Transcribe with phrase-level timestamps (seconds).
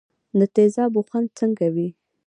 [0.39, 1.89] د تیزابو خوند څنګه وي.